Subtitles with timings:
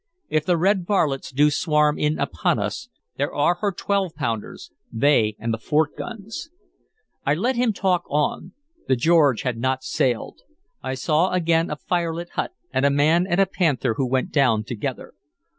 [0.29, 5.35] If the red varlets do swarm in upon us, there are her twelve pounders; they
[5.37, 6.49] and the fort guns"
[7.23, 8.53] I let him talk on.
[8.87, 10.41] The George had not sailed.
[10.81, 14.63] I saw again a firelit hut, and a man and a panther who went down
[14.63, 15.13] together.